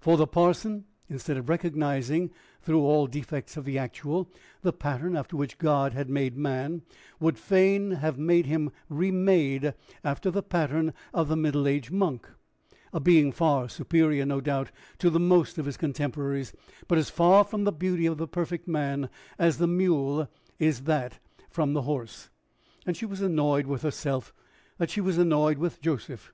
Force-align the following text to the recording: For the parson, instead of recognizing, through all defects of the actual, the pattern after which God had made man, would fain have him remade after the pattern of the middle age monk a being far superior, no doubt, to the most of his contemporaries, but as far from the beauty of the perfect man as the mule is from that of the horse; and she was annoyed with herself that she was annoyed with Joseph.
For 0.00 0.16
the 0.16 0.26
parson, 0.26 0.86
instead 1.10 1.36
of 1.36 1.50
recognizing, 1.50 2.30
through 2.62 2.80
all 2.80 3.06
defects 3.06 3.58
of 3.58 3.66
the 3.66 3.76
actual, 3.76 4.32
the 4.62 4.72
pattern 4.72 5.14
after 5.14 5.36
which 5.36 5.58
God 5.58 5.92
had 5.92 6.08
made 6.08 6.34
man, 6.34 6.80
would 7.20 7.36
fain 7.38 7.90
have 7.90 8.16
him 8.16 8.72
remade 8.88 9.74
after 10.02 10.30
the 10.30 10.42
pattern 10.42 10.94
of 11.12 11.28
the 11.28 11.36
middle 11.36 11.68
age 11.68 11.90
monk 11.90 12.26
a 12.94 13.00
being 13.00 13.32
far 13.32 13.68
superior, 13.68 14.24
no 14.24 14.40
doubt, 14.40 14.70
to 14.96 15.10
the 15.10 15.20
most 15.20 15.58
of 15.58 15.66
his 15.66 15.76
contemporaries, 15.76 16.54
but 16.88 16.96
as 16.96 17.10
far 17.10 17.44
from 17.44 17.64
the 17.64 17.70
beauty 17.70 18.06
of 18.06 18.16
the 18.16 18.26
perfect 18.26 18.66
man 18.66 19.10
as 19.38 19.58
the 19.58 19.66
mule 19.66 20.26
is 20.58 20.78
from 20.78 20.84
that 20.86 21.18
of 21.58 21.72
the 21.74 21.82
horse; 21.82 22.30
and 22.86 22.96
she 22.96 23.04
was 23.04 23.20
annoyed 23.20 23.66
with 23.66 23.82
herself 23.82 24.32
that 24.78 24.88
she 24.88 25.02
was 25.02 25.18
annoyed 25.18 25.58
with 25.58 25.82
Joseph. 25.82 26.32